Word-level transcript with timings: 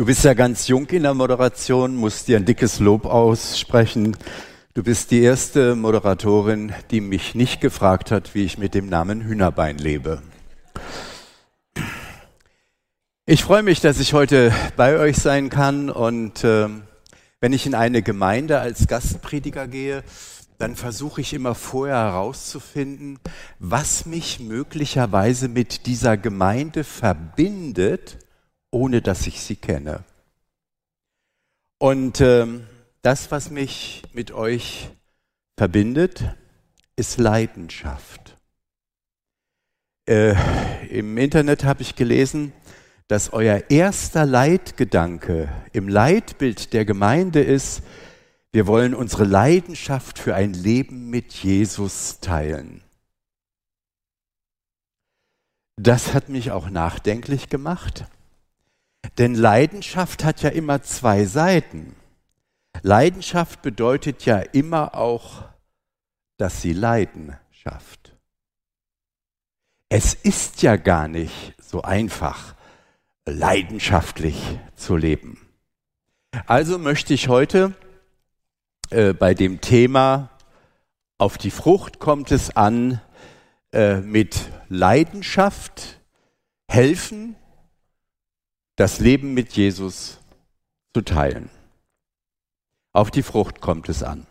Du 0.00 0.06
bist 0.06 0.24
ja 0.24 0.32
ganz 0.32 0.66
jung 0.66 0.86
in 0.86 1.02
der 1.02 1.12
Moderation, 1.12 1.94
musst 1.94 2.26
dir 2.26 2.38
ein 2.38 2.46
dickes 2.46 2.78
Lob 2.80 3.04
aussprechen. 3.04 4.16
Du 4.72 4.82
bist 4.82 5.10
die 5.10 5.20
erste 5.20 5.74
Moderatorin, 5.76 6.72
die 6.90 7.02
mich 7.02 7.34
nicht 7.34 7.60
gefragt 7.60 8.10
hat, 8.10 8.34
wie 8.34 8.44
ich 8.44 8.56
mit 8.56 8.72
dem 8.72 8.88
Namen 8.88 9.20
Hühnerbein 9.20 9.76
lebe. 9.76 10.22
Ich 13.26 13.44
freue 13.44 13.62
mich, 13.62 13.82
dass 13.82 14.00
ich 14.00 14.14
heute 14.14 14.54
bei 14.74 14.98
euch 14.98 15.18
sein 15.18 15.50
kann 15.50 15.90
und 15.90 16.44
äh, 16.44 16.68
wenn 17.42 17.52
ich 17.52 17.66
in 17.66 17.74
eine 17.74 18.00
Gemeinde 18.00 18.58
als 18.58 18.86
Gastprediger 18.86 19.68
gehe, 19.68 20.02
dann 20.56 20.76
versuche 20.76 21.20
ich 21.20 21.34
immer 21.34 21.54
vorher 21.54 21.96
herauszufinden, 21.96 23.18
was 23.58 24.06
mich 24.06 24.40
möglicherweise 24.40 25.48
mit 25.48 25.84
dieser 25.84 26.16
Gemeinde 26.16 26.84
verbindet, 26.84 28.16
ohne 28.70 29.02
dass 29.02 29.26
ich 29.26 29.40
sie 29.40 29.56
kenne. 29.56 30.04
Und 31.78 32.20
ähm, 32.20 32.66
das, 33.02 33.30
was 33.30 33.50
mich 33.50 34.02
mit 34.12 34.32
euch 34.32 34.90
verbindet, 35.56 36.36
ist 36.96 37.18
Leidenschaft. 37.18 38.36
Äh, 40.06 40.34
Im 40.88 41.16
Internet 41.16 41.64
habe 41.64 41.82
ich 41.82 41.96
gelesen, 41.96 42.52
dass 43.08 43.32
euer 43.32 43.70
erster 43.70 44.24
Leitgedanke 44.26 45.50
im 45.72 45.88
Leitbild 45.88 46.72
der 46.72 46.84
Gemeinde 46.84 47.42
ist, 47.42 47.82
wir 48.52 48.66
wollen 48.66 48.94
unsere 48.94 49.24
Leidenschaft 49.24 50.18
für 50.18 50.34
ein 50.34 50.52
Leben 50.52 51.08
mit 51.08 51.32
Jesus 51.32 52.20
teilen. 52.20 52.82
Das 55.76 56.14
hat 56.14 56.28
mich 56.28 56.50
auch 56.50 56.68
nachdenklich 56.68 57.48
gemacht, 57.48 58.04
denn 59.18 59.34
Leidenschaft 59.34 60.24
hat 60.24 60.42
ja 60.42 60.50
immer 60.50 60.82
zwei 60.82 61.24
Seiten. 61.24 61.96
Leidenschaft 62.82 63.62
bedeutet 63.62 64.24
ja 64.24 64.38
immer 64.38 64.94
auch, 64.94 65.44
dass 66.36 66.62
sie 66.62 66.72
Leiden 66.72 67.36
schafft. 67.50 68.16
Es 69.88 70.14
ist 70.14 70.62
ja 70.62 70.76
gar 70.76 71.08
nicht 71.08 71.54
so 71.58 71.82
einfach, 71.82 72.54
leidenschaftlich 73.26 74.58
zu 74.76 74.96
leben. 74.96 75.40
Also 76.46 76.78
möchte 76.78 77.12
ich 77.12 77.28
heute 77.28 77.74
äh, 78.90 79.12
bei 79.12 79.34
dem 79.34 79.60
Thema 79.60 80.30
auf 81.18 81.36
die 81.36 81.50
Frucht 81.50 81.98
kommt 81.98 82.32
es 82.32 82.56
an, 82.56 83.00
äh, 83.72 83.96
mit 83.96 84.48
Leidenschaft 84.68 86.00
helfen, 86.68 87.36
das 88.80 88.98
Leben 88.98 89.34
mit 89.34 89.52
Jesus 89.52 90.16
zu 90.94 91.02
teilen. 91.02 91.50
Auf 92.94 93.10
die 93.10 93.22
Frucht 93.22 93.60
kommt 93.60 93.90
es 93.90 94.02
an. 94.02 94.26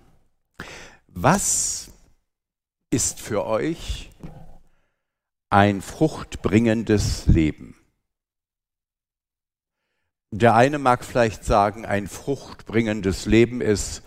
Was 1.06 1.92
ist 2.90 3.20
für 3.20 3.46
euch 3.46 4.10
ein 5.52 5.84
fruchtbringendes 5.84 7.28
Leben? 7.28 7.76
Der 10.32 10.56
eine 10.56 10.80
mag 10.80 11.06
vielleicht 11.06 11.46
sagen, 11.46 11.86
ein 11.86 12.08
fruchtbringendes 12.08 13.28
Leben 13.28 13.62
ist 13.62 14.02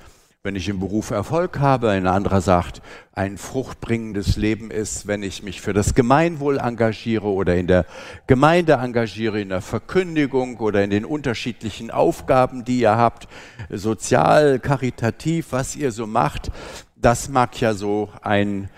wenn 0.45 0.57
ich 0.57 0.69
im 0.69 0.81
Beruf 0.81 1.11
Erfolg 1.11 1.61
habe. 1.61 1.91
Ein 1.91 2.09
anderer 2.09 2.41
sagt, 2.41 2.83
ein 3.13 3.39
fruchtbringendes 3.39 4.37
Leben 4.37 4.73
ist, 4.73 5.07
wenn 5.07 5.23
ich 5.23 5.45
mich 5.45 5.61
für 5.61 5.73
das 5.73 5.95
Gemeinwohl 5.95 6.59
engagiere 6.59 7.29
oder 7.29 7.55
in 7.55 7.69
der 7.69 7.87
Gemeinde 8.27 8.73
engagiere, 8.73 9.41
in 9.41 9.51
der 9.51 9.61
Verkündigung 9.61 10.57
oder 10.57 10.83
in 10.83 10.91
den 10.91 11.05
unterschiedlichen 11.05 11.93
Aufgaben, 11.93 12.65
die 12.65 12.81
ihr 12.81 12.97
habt, 12.97 13.29
sozial, 13.71 14.59
karitativ, 14.59 15.53
was 15.53 15.77
ihr 15.77 15.93
so 15.93 16.09
macht. 16.09 16.51
Das 16.97 17.29
mag 17.29 17.61
ja 17.61 17.75
so 17.75 18.09
ein 18.21 18.69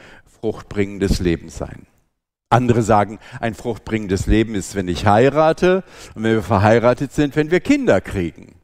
fruchtbringendes 0.43 1.21
Leben 1.21 1.49
sein. 1.49 1.87
Andere 2.51 2.83
sagen, 2.83 3.19
ein 3.41 3.55
fruchtbringendes 3.55 4.27
Leben 4.27 4.55
ist, 4.55 4.75
wenn 4.75 4.87
ich 4.87 5.07
heirate 5.07 5.83
und 6.15 6.25
wenn 6.25 6.35
wir 6.35 6.43
verheiratet 6.43 7.13
sind, 7.13 7.37
wenn 7.37 7.51
wir 7.51 7.61
Kinder 7.61 8.03
kriegen 8.03 8.55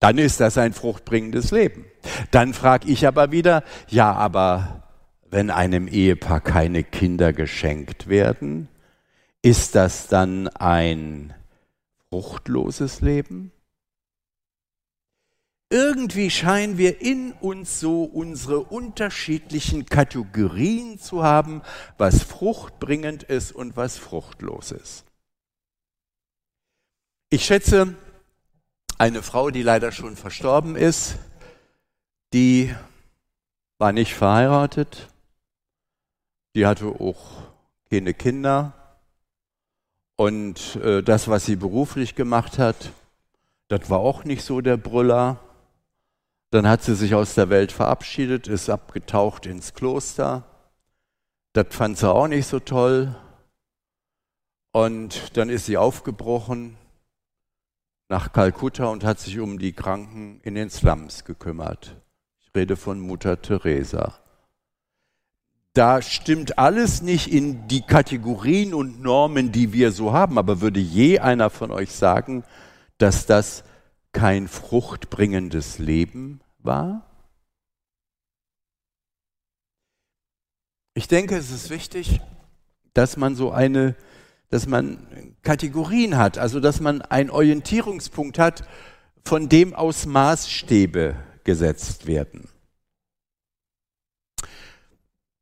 dann 0.00 0.18
ist 0.18 0.40
das 0.40 0.58
ein 0.58 0.72
fruchtbringendes 0.72 1.50
Leben. 1.50 1.84
Dann 2.30 2.54
frage 2.54 2.88
ich 2.88 3.06
aber 3.06 3.32
wieder, 3.32 3.64
ja, 3.88 4.12
aber 4.12 4.82
wenn 5.30 5.50
einem 5.50 5.88
Ehepaar 5.88 6.40
keine 6.40 6.84
Kinder 6.84 7.32
geschenkt 7.32 8.08
werden, 8.08 8.68
ist 9.42 9.74
das 9.74 10.08
dann 10.08 10.48
ein 10.48 11.34
fruchtloses 12.10 13.00
Leben? 13.00 13.52
Irgendwie 15.68 16.30
scheinen 16.30 16.78
wir 16.78 17.00
in 17.00 17.32
uns 17.32 17.80
so 17.80 18.04
unsere 18.04 18.60
unterschiedlichen 18.60 19.86
Kategorien 19.86 21.00
zu 21.00 21.24
haben, 21.24 21.62
was 21.98 22.22
fruchtbringend 22.22 23.24
ist 23.24 23.50
und 23.50 23.76
was 23.76 23.98
fruchtlos 23.98 24.70
ist. 24.70 25.04
Ich 27.30 27.44
schätze, 27.44 27.96
eine 28.98 29.22
Frau, 29.22 29.50
die 29.50 29.62
leider 29.62 29.92
schon 29.92 30.16
verstorben 30.16 30.76
ist, 30.76 31.16
die 32.32 32.74
war 33.78 33.92
nicht 33.92 34.14
verheiratet, 34.14 35.08
die 36.54 36.66
hatte 36.66 36.86
auch 36.86 37.42
keine 37.90 38.14
Kinder 38.14 38.72
und 40.16 40.76
äh, 40.76 41.02
das, 41.02 41.28
was 41.28 41.44
sie 41.44 41.56
beruflich 41.56 42.14
gemacht 42.14 42.58
hat, 42.58 42.92
das 43.68 43.90
war 43.90 43.98
auch 43.98 44.24
nicht 44.24 44.42
so 44.42 44.60
der 44.60 44.78
Brüller. 44.78 45.38
Dann 46.50 46.66
hat 46.66 46.82
sie 46.82 46.94
sich 46.94 47.14
aus 47.14 47.34
der 47.34 47.50
Welt 47.50 47.72
verabschiedet, 47.72 48.48
ist 48.48 48.70
abgetaucht 48.70 49.44
ins 49.44 49.74
Kloster. 49.74 50.44
Das 51.52 51.66
fand 51.70 51.98
sie 51.98 52.08
auch 52.08 52.28
nicht 52.28 52.46
so 52.46 52.60
toll. 52.60 53.14
Und 54.72 55.36
dann 55.36 55.50
ist 55.50 55.66
sie 55.66 55.76
aufgebrochen 55.76 56.78
nach 58.08 58.32
Kalkutta 58.32 58.86
und 58.86 59.04
hat 59.04 59.18
sich 59.18 59.38
um 59.38 59.58
die 59.58 59.72
Kranken 59.72 60.40
in 60.42 60.54
den 60.54 60.70
Slums 60.70 61.24
gekümmert. 61.24 61.96
Ich 62.40 62.54
rede 62.54 62.76
von 62.76 63.00
Mutter 63.00 63.40
Teresa. 63.42 64.18
Da 65.74 66.00
stimmt 66.00 66.58
alles 66.58 67.02
nicht 67.02 67.30
in 67.30 67.68
die 67.68 67.82
Kategorien 67.82 68.72
und 68.72 69.02
Normen, 69.02 69.52
die 69.52 69.72
wir 69.72 69.92
so 69.92 70.12
haben, 70.12 70.38
aber 70.38 70.60
würde 70.62 70.80
je 70.80 71.18
einer 71.18 71.50
von 71.50 71.70
euch 71.70 71.92
sagen, 71.92 72.44
dass 72.96 73.26
das 73.26 73.64
kein 74.12 74.48
fruchtbringendes 74.48 75.78
Leben 75.78 76.40
war? 76.58 77.04
Ich 80.94 81.08
denke, 81.08 81.36
es 81.36 81.50
ist 81.50 81.68
wichtig, 81.68 82.22
dass 82.94 83.18
man 83.18 83.34
so 83.34 83.52
eine 83.52 83.94
dass 84.50 84.66
man 84.66 85.34
Kategorien 85.42 86.16
hat, 86.16 86.38
also 86.38 86.60
dass 86.60 86.80
man 86.80 87.02
einen 87.02 87.30
Orientierungspunkt 87.30 88.38
hat, 88.38 88.64
von 89.24 89.48
dem 89.48 89.74
aus 89.74 90.06
Maßstäbe 90.06 91.16
gesetzt 91.44 92.06
werden. 92.06 92.48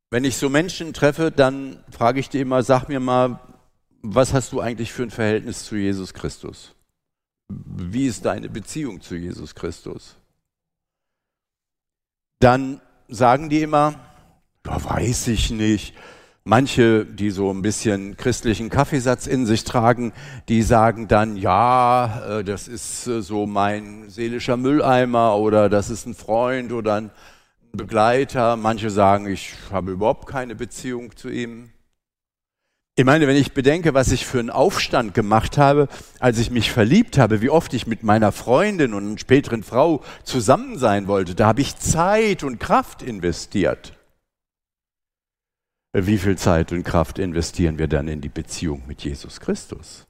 Wenn 0.09 0.23
ich 0.23 0.37
so 0.37 0.49
Menschen 0.49 0.93
treffe, 0.93 1.31
dann 1.31 1.83
frage 1.91 2.19
ich 2.19 2.29
die 2.29 2.39
immer, 2.39 2.63
sag 2.63 2.87
mir 2.87 2.99
mal, 2.99 3.39
was 4.01 4.33
hast 4.33 4.53
du 4.53 4.61
eigentlich 4.61 4.91
für 4.91 5.03
ein 5.03 5.11
Verhältnis 5.11 5.65
zu 5.65 5.75
Jesus 5.75 6.13
Christus? 6.13 6.75
Wie 7.49 8.07
ist 8.07 8.25
deine 8.25 8.49
Beziehung 8.49 9.01
zu 9.01 9.15
Jesus 9.15 9.55
Christus? 9.55 10.15
Dann 12.39 12.81
sagen 13.07 13.49
die 13.49 13.61
immer, 13.61 13.99
ja, 14.65 14.83
weiß 14.83 15.27
ich 15.27 15.51
nicht. 15.51 15.95
Manche, 16.47 17.07
die 17.07 17.31
so 17.31 17.49
ein 17.49 17.63
bisschen 17.63 18.17
christlichen 18.17 18.69
Kaffeesatz 18.69 19.25
in 19.25 19.47
sich 19.47 19.63
tragen, 19.63 20.13
die 20.47 20.61
sagen 20.61 21.07
dann, 21.07 21.37
ja, 21.37 22.39
äh, 22.39 22.43
das 22.43 22.67
ist 22.67 23.07
äh, 23.07 23.23
so 23.23 23.47
mein 23.47 24.11
seelischer 24.11 24.55
Mülleimer 24.55 25.37
oder 25.37 25.69
das 25.69 25.89
ist 25.89 26.05
ein 26.05 26.13
Freund 26.13 26.71
oder 26.71 26.93
ein 26.93 27.11
Begleiter. 27.71 28.57
Manche 28.57 28.91
sagen, 28.91 29.25
ich 29.25 29.55
habe 29.71 29.93
überhaupt 29.93 30.27
keine 30.27 30.53
Beziehung 30.53 31.15
zu 31.15 31.29
ihm. 31.29 31.71
Ich 32.95 33.05
meine, 33.05 33.25
wenn 33.25 33.37
ich 33.37 33.53
bedenke, 33.53 33.95
was 33.95 34.11
ich 34.11 34.27
für 34.27 34.37
einen 34.37 34.51
Aufstand 34.51 35.15
gemacht 35.15 35.57
habe, 35.57 35.87
als 36.19 36.37
ich 36.37 36.51
mich 36.51 36.71
verliebt 36.71 37.17
habe, 37.17 37.41
wie 37.41 37.49
oft 37.49 37.73
ich 37.73 37.87
mit 37.87 38.03
meiner 38.03 38.31
Freundin 38.31 38.93
und 38.93 39.19
späteren 39.19 39.63
Frau 39.63 40.03
zusammen 40.23 40.77
sein 40.77 41.07
wollte, 41.07 41.33
da 41.33 41.47
habe 41.47 41.61
ich 41.61 41.75
Zeit 41.77 42.43
und 42.43 42.59
Kraft 42.59 43.01
investiert. 43.01 43.94
Wie 45.97 46.17
viel 46.17 46.37
Zeit 46.37 46.73
und 46.73 46.83
Kraft 46.83 47.19
investieren 47.19 47.77
wir 47.77 47.87
dann 47.87 48.09
in 48.09 48.19
die 48.19 48.27
Beziehung 48.27 48.83
mit 48.85 49.01
Jesus 49.05 49.39
Christus? 49.39 50.05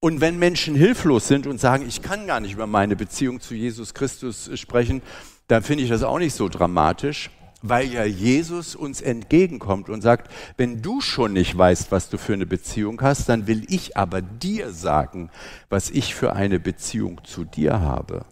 Und 0.00 0.20
wenn 0.20 0.36
Menschen 0.36 0.74
hilflos 0.74 1.28
sind 1.28 1.46
und 1.46 1.60
sagen, 1.60 1.86
ich 1.86 2.02
kann 2.02 2.26
gar 2.26 2.40
nicht 2.40 2.54
über 2.54 2.66
meine 2.66 2.96
Beziehung 2.96 3.40
zu 3.40 3.54
Jesus 3.54 3.94
Christus 3.94 4.50
sprechen, 4.58 5.00
dann 5.46 5.62
finde 5.62 5.84
ich 5.84 5.90
das 5.90 6.02
auch 6.02 6.18
nicht 6.18 6.34
so 6.34 6.48
dramatisch, 6.48 7.30
weil 7.62 7.86
ja 7.86 8.04
Jesus 8.04 8.74
uns 8.74 9.00
entgegenkommt 9.00 9.88
und 9.88 10.00
sagt, 10.00 10.28
wenn 10.56 10.82
du 10.82 11.00
schon 11.00 11.34
nicht 11.34 11.56
weißt, 11.56 11.92
was 11.92 12.08
du 12.08 12.18
für 12.18 12.32
eine 12.32 12.46
Beziehung 12.46 13.00
hast, 13.00 13.28
dann 13.28 13.46
will 13.46 13.64
ich 13.68 13.96
aber 13.96 14.22
dir 14.22 14.72
sagen, 14.72 15.30
was 15.68 15.88
ich 15.88 16.16
für 16.16 16.32
eine 16.32 16.58
Beziehung 16.58 17.20
zu 17.22 17.44
dir 17.44 17.78
habe. 17.78 18.24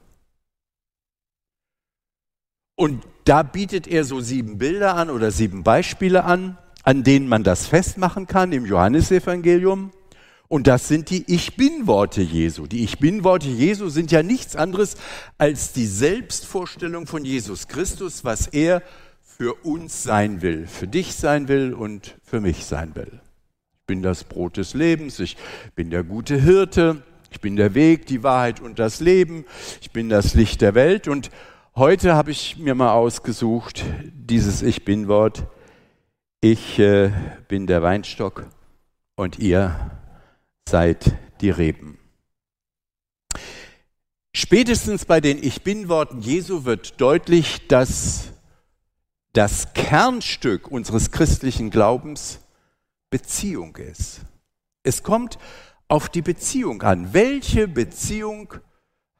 Und 2.75 3.05
da 3.31 3.45
bietet 3.45 3.87
er 3.87 4.03
so 4.03 4.19
sieben 4.19 4.59
Bilder 4.59 4.97
an 4.97 5.09
oder 5.09 5.31
sieben 5.31 5.63
Beispiele 5.63 6.25
an, 6.25 6.59
an 6.83 7.05
denen 7.05 7.29
man 7.29 7.45
das 7.45 7.65
festmachen 7.65 8.27
kann 8.27 8.51
im 8.51 8.67
Johannesevangelium. 8.67 9.93
Und 10.49 10.67
das 10.67 10.89
sind 10.89 11.11
die 11.11 11.33
Ich 11.33 11.55
bin-Worte 11.55 12.23
Jesu. 12.23 12.67
Die 12.67 12.83
Ich 12.83 12.99
bin-Worte 12.99 13.47
Jesu 13.47 13.89
sind 13.89 14.11
ja 14.11 14.25
nichts 14.25 14.57
anderes 14.57 14.97
als 15.39 15.73
die 15.73 15.87
Selbstvorstellung 15.87 17.07
von 17.07 17.25
Jesus 17.25 17.69
Christus, 17.69 18.25
was 18.25 18.49
er 18.49 18.83
für 19.23 19.55
uns 19.65 20.03
sein 20.03 20.43
will, 20.43 20.67
für 20.67 20.89
dich 20.89 21.15
sein 21.15 21.47
will 21.47 21.73
und 21.73 22.17
für 22.25 22.41
mich 22.41 22.65
sein 22.65 22.97
will. 22.97 23.21
Ich 23.79 23.87
bin 23.87 24.03
das 24.03 24.25
Brot 24.25 24.57
des 24.57 24.75
Lebens, 24.75 25.21
ich 25.21 25.37
bin 25.77 25.91
der 25.91 26.03
gute 26.03 26.35
Hirte, 26.35 27.05
ich 27.31 27.41
bin 27.41 27.55
der 27.55 27.75
Weg, 27.75 28.07
die 28.07 28.25
Wahrheit 28.25 28.59
und 28.59 28.81
das 28.81 28.99
Leben, 28.99 29.45
ich 29.81 29.93
bin 29.93 30.09
das 30.09 30.35
Licht 30.35 30.63
der 30.63 30.75
Welt. 30.75 31.07
Und 31.07 31.31
heute 31.77 32.15
habe 32.15 32.31
ich 32.31 32.59
mir 32.59 32.75
mal 32.75 32.93
ausgesucht, 32.93 33.85
dieses 34.13 34.63
Ich 34.63 34.85
bin-Wort. 34.85 35.47
Ich 36.41 36.79
äh, 36.79 37.11
bin 37.49 37.67
der 37.67 37.83
Weinstock 37.83 38.47
und 39.17 39.39
ihr 39.39 39.91
seid 40.69 41.17
die 41.41 41.51
Reben. 41.51 41.99
Spätestens 44.33 45.05
bei 45.05 45.21
den 45.21 45.43
Ich 45.43 45.63
bin-Worten 45.63 46.21
Jesu 46.21 46.65
wird 46.65 47.01
deutlich, 47.01 47.67
dass 47.69 48.33
das 49.33 49.75
Kernstück 49.75 50.69
unseres 50.69 51.11
christlichen 51.11 51.71
Glaubens 51.71 52.41
Beziehung 53.11 53.77
ist. 53.77 54.21
Es 54.83 55.03
kommt 55.03 55.39
auf 55.89 56.09
die 56.09 56.23
Beziehung 56.23 56.83
an. 56.83 57.13
Welche 57.13 57.69
Beziehung 57.69 58.55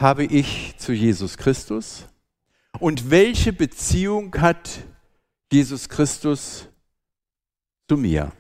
habe 0.01 0.25
ich 0.25 0.75
zu 0.79 0.93
Jesus 0.93 1.37
Christus? 1.37 2.07
Und 2.81 3.11
welche 3.11 3.53
Beziehung 3.53 4.35
hat 4.41 4.81
Jesus 5.53 5.91
Christus 5.91 6.67
zu 7.89 7.99
mir? 7.99 8.33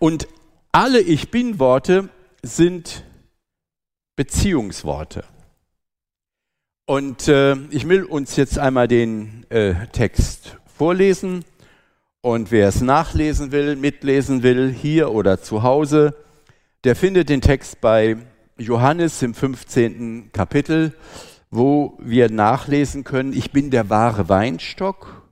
Und 0.00 0.26
alle 0.72 1.00
Ich 1.00 1.30
bin 1.30 1.60
Worte 1.60 2.08
sind 2.42 3.04
Beziehungsworte. 4.16 5.24
Und 6.86 7.28
äh, 7.28 7.54
ich 7.70 7.88
will 7.88 8.02
uns 8.02 8.34
jetzt 8.34 8.58
einmal 8.58 8.88
den 8.88 9.48
äh, 9.50 9.86
Text 9.92 10.56
vorlesen. 10.76 11.44
Und 12.20 12.50
wer 12.50 12.66
es 12.66 12.80
nachlesen 12.80 13.52
will, 13.52 13.76
mitlesen 13.76 14.42
will, 14.42 14.72
hier 14.72 15.12
oder 15.12 15.40
zu 15.40 15.62
Hause, 15.62 16.16
der 16.82 16.96
findet 16.96 17.28
den 17.28 17.42
Text 17.42 17.80
bei 17.80 18.16
Johannes 18.56 19.22
im 19.22 19.34
15. 19.34 20.32
Kapitel, 20.32 20.94
wo 21.50 21.96
wir 22.00 22.30
nachlesen 22.30 23.04
können, 23.04 23.32
ich 23.32 23.52
bin 23.52 23.70
der 23.70 23.90
wahre 23.90 24.28
Weinstock 24.28 25.22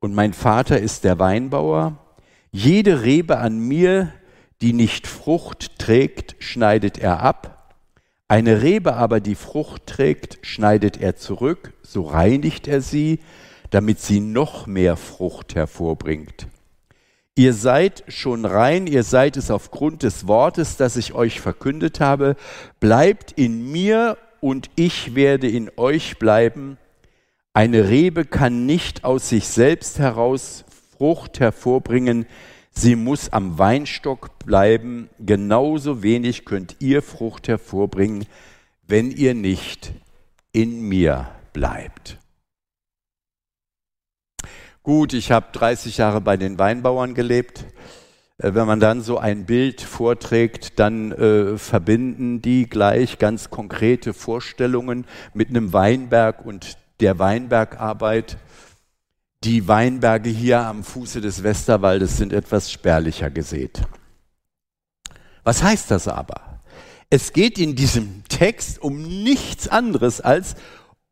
und 0.00 0.14
mein 0.14 0.32
Vater 0.32 0.78
ist 0.78 1.04
der 1.04 1.18
Weinbauer. 1.18 1.98
Jede 2.50 3.02
Rebe 3.02 3.38
an 3.38 3.58
mir, 3.58 4.12
die 4.60 4.72
nicht 4.72 5.06
Frucht 5.06 5.78
trägt, 5.78 6.36
schneidet 6.38 6.98
er 6.98 7.20
ab. 7.20 7.74
Eine 8.28 8.62
Rebe 8.62 8.94
aber, 8.94 9.20
die 9.20 9.34
Frucht 9.34 9.86
trägt, 9.86 10.38
schneidet 10.42 11.00
er 11.00 11.16
zurück, 11.16 11.72
so 11.82 12.02
reinigt 12.02 12.68
er 12.68 12.82
sie, 12.82 13.20
damit 13.70 14.00
sie 14.00 14.20
noch 14.20 14.66
mehr 14.66 14.96
Frucht 14.96 15.54
hervorbringt. 15.54 16.46
Ihr 17.34 17.54
seid 17.54 18.02
schon 18.08 18.44
rein, 18.44 18.86
ihr 18.86 19.04
seid 19.04 19.36
es 19.36 19.50
aufgrund 19.50 20.02
des 20.02 20.26
Wortes, 20.26 20.76
das 20.76 20.96
ich 20.96 21.14
euch 21.14 21.40
verkündet 21.40 22.00
habe. 22.00 22.36
Bleibt 22.80 23.32
in 23.32 23.70
mir 23.70 24.18
und 24.40 24.70
ich 24.76 25.14
werde 25.14 25.48
in 25.48 25.70
euch 25.76 26.18
bleiben. 26.18 26.78
Eine 27.52 27.88
Rebe 27.88 28.24
kann 28.24 28.66
nicht 28.66 29.04
aus 29.04 29.28
sich 29.28 29.48
selbst 29.48 29.98
heraus 29.98 30.64
Frucht 30.96 31.40
hervorbringen, 31.40 32.26
Sie 32.80 32.94
muss 32.94 33.32
am 33.32 33.58
Weinstock 33.58 34.38
bleiben, 34.38 35.10
genauso 35.18 36.04
wenig 36.04 36.44
könnt 36.44 36.76
ihr 36.78 37.02
Frucht 37.02 37.48
hervorbringen, 37.48 38.24
wenn 38.86 39.10
ihr 39.10 39.34
nicht 39.34 39.92
in 40.52 40.82
mir 40.82 41.28
bleibt. 41.52 42.18
Gut, 44.84 45.12
ich 45.12 45.32
habe 45.32 45.48
30 45.50 45.96
Jahre 45.96 46.20
bei 46.20 46.36
den 46.36 46.56
Weinbauern 46.60 47.14
gelebt. 47.14 47.64
Äh, 48.38 48.54
wenn 48.54 48.66
man 48.66 48.80
dann 48.80 49.02
so 49.02 49.18
ein 49.18 49.46
Bild 49.46 49.80
vorträgt, 49.80 50.78
dann 50.78 51.12
äh, 51.12 51.58
verbinden 51.58 52.40
die 52.40 52.68
gleich 52.68 53.18
ganz 53.18 53.50
konkrete 53.50 54.14
Vorstellungen 54.14 55.06
mit 55.34 55.50
einem 55.50 55.72
Weinberg 55.72 56.44
und 56.44 56.78
der 57.00 57.18
Weinbergarbeit. 57.18 58.38
Die 59.44 59.68
Weinberge 59.68 60.30
hier 60.30 60.60
am 60.60 60.82
Fuße 60.82 61.20
des 61.20 61.42
Westerwaldes 61.42 62.16
sind 62.16 62.32
etwas 62.32 62.72
spärlicher 62.72 63.30
gesät. 63.30 63.82
Was 65.44 65.62
heißt 65.62 65.90
das 65.90 66.08
aber? 66.08 66.60
Es 67.10 67.32
geht 67.32 67.58
in 67.58 67.74
diesem 67.74 68.24
Text 68.28 68.82
um 68.82 69.22
nichts 69.22 69.68
anderes 69.68 70.20
als 70.20 70.56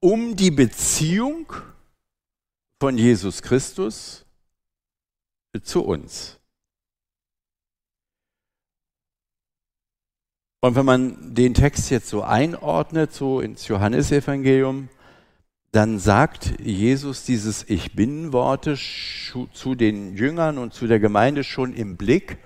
um 0.00 0.36
die 0.36 0.50
Beziehung 0.50 1.52
von 2.78 2.98
Jesus 2.98 3.40
Christus 3.40 4.26
zu 5.62 5.84
uns. 5.84 6.38
Und 10.66 10.74
wenn 10.74 10.84
man 10.84 11.32
den 11.32 11.54
Text 11.54 11.90
jetzt 11.90 12.08
so 12.08 12.24
einordnet, 12.24 13.12
so 13.12 13.40
ins 13.40 13.68
Johannesevangelium, 13.68 14.88
dann 15.70 16.00
sagt 16.00 16.58
Jesus 16.58 17.24
dieses 17.24 17.70
Ich 17.70 17.94
bin 17.94 18.32
Worte 18.32 18.76
zu 18.76 19.74
den 19.76 20.16
Jüngern 20.16 20.58
und 20.58 20.74
zu 20.74 20.88
der 20.88 20.98
Gemeinde 20.98 21.44
schon 21.44 21.72
im 21.72 21.96
Blick, 21.96 22.38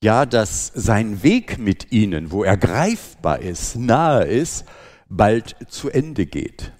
ja, 0.00 0.26
dass 0.26 0.68
sein 0.68 1.24
Weg 1.24 1.58
mit 1.58 1.90
ihnen, 1.90 2.30
wo 2.30 2.44
er 2.44 2.56
greifbar 2.56 3.40
ist, 3.40 3.74
nahe 3.74 4.22
ist, 4.22 4.64
bald 5.08 5.56
zu 5.68 5.90
Ende 5.90 6.24
geht. 6.24 6.70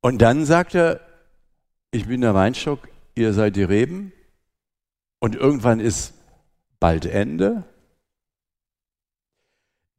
Und 0.00 0.22
dann 0.22 0.46
sagt 0.46 0.74
er, 0.74 1.00
ich 1.90 2.06
bin 2.06 2.22
der 2.22 2.32
Weinstock, 2.32 2.88
ihr 3.14 3.34
seid 3.34 3.56
die 3.56 3.62
Reben. 3.62 4.14
Und 5.20 5.34
irgendwann 5.34 5.78
ist 5.78 6.14
bald 6.82 7.06
Ende 7.06 7.64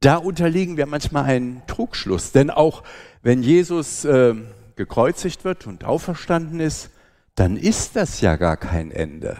da 0.04 0.18
unterliegen 0.18 0.76
wir 0.78 0.86
manchmal 0.86 1.24
einen 1.24 1.66
Trugschluss. 1.66 2.32
Denn 2.32 2.50
auch 2.50 2.84
wenn 3.22 3.42
Jesus 3.42 4.04
äh, 4.06 4.36
gekreuzigt 4.76 5.46
wird 5.46 5.66
und 5.66 5.86
auferstanden 5.86 6.60
ist, 6.60 6.90
dann 7.36 7.58
ist 7.58 7.96
das 7.96 8.22
ja 8.22 8.36
gar 8.36 8.58
kein 8.58 8.92
Ende. 8.92 9.38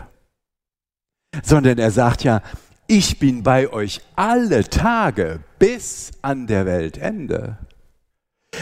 Sondern 1.44 1.78
er 1.78 1.92
sagt 1.92 2.24
ja, 2.24 2.42
ich 2.88 3.20
bin 3.20 3.44
bei 3.44 3.72
euch 3.72 4.02
alle 4.16 4.64
Tage 4.64 5.42
bis 5.60 6.12
an 6.22 6.48
der 6.48 6.66
Weltende. 6.66 7.58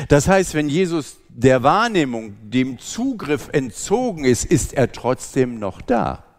Das 0.07 0.27
heißt, 0.27 0.53
wenn 0.53 0.69
Jesus 0.69 1.17
der 1.27 1.63
Wahrnehmung, 1.63 2.49
dem 2.49 2.79
Zugriff 2.79 3.49
entzogen 3.51 4.25
ist, 4.25 4.45
ist 4.45 4.73
er 4.73 4.91
trotzdem 4.91 5.59
noch 5.59 5.81
da. 5.81 6.30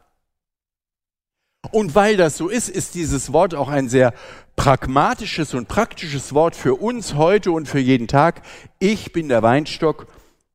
Und 1.70 1.94
weil 1.94 2.16
das 2.16 2.36
so 2.36 2.48
ist, 2.48 2.68
ist 2.68 2.94
dieses 2.94 3.32
Wort 3.32 3.54
auch 3.54 3.68
ein 3.68 3.88
sehr 3.88 4.12
pragmatisches 4.56 5.54
und 5.54 5.68
praktisches 5.68 6.34
Wort 6.34 6.56
für 6.56 6.74
uns 6.74 7.14
heute 7.14 7.52
und 7.52 7.66
für 7.66 7.78
jeden 7.78 8.08
Tag. 8.08 8.42
Ich 8.78 9.12
bin 9.12 9.28
der 9.28 9.42
Weinstock 9.42 10.06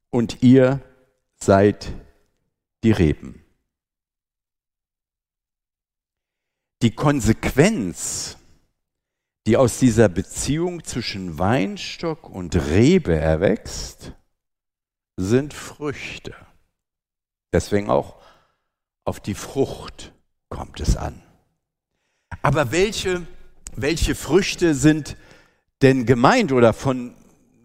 und 0.09 0.43
ihr 0.43 0.81
seid 1.37 1.93
die 2.83 2.91
Reben. 2.91 3.43
Die 6.81 6.91
Konsequenz, 6.91 8.37
die 9.47 9.57
aus 9.57 9.79
dieser 9.79 10.09
Beziehung 10.09 10.83
zwischen 10.83 11.39
Weinstock 11.39 12.29
und 12.29 12.55
Rebe 12.55 13.15
erwächst, 13.15 14.11
sind 15.15 15.53
Früchte. 15.53 16.35
Deswegen 17.51 17.89
auch 17.89 18.21
auf 19.05 19.19
die 19.19 19.33
Frucht 19.33 20.13
kommt 20.49 20.79
es 20.79 20.95
an. 20.95 21.21
Aber 22.41 22.71
welche, 22.71 23.25
welche 23.75 24.15
Früchte 24.15 24.75
sind 24.75 25.17
denn 25.81 26.05
gemeint 26.05 26.51
oder 26.51 26.73
von 26.73 27.13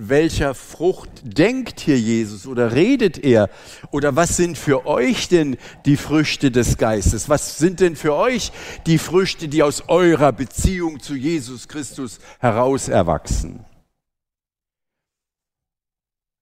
welcher 0.09 0.55
Frucht 0.55 1.11
denkt 1.23 1.81
hier 1.81 1.99
Jesus 1.99 2.47
oder 2.47 2.73
redet 2.73 3.19
er? 3.19 3.51
Oder 3.91 4.17
was 4.17 4.37
sind 4.37 4.59
für 4.59 4.87
euch 4.87 5.29
denn 5.29 5.57
die 5.85 5.97
Früchte 5.97 6.51
des 6.51 6.77
Geistes? 6.77 7.29
Was 7.29 7.59
sind 7.59 7.81
denn 7.81 7.95
für 7.95 8.15
euch 8.15 8.53
die 8.87 8.99
Früchte, 8.99 9.49
die 9.49 9.63
aus 9.63 9.85
eurer 9.89 10.33
Beziehung 10.33 11.01
zu 11.01 11.15
Jesus 11.15 11.69
Christus 11.69 12.19
heraus 12.41 12.89
erwachsen? 12.89 13.65